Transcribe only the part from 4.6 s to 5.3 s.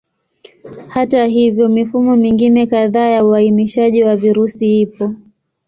ipo.